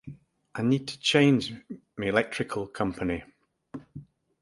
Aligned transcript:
I 0.55 0.63
need 0.63 0.87
to 0.87 0.99
change 0.99 1.53
my 1.95 2.07
electrical 2.07 2.65
company. 2.65 3.23